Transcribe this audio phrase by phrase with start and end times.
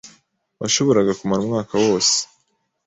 [0.61, 2.17] washoboraga kumara umwaka wose